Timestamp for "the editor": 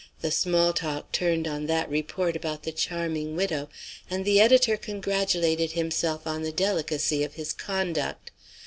4.25-4.75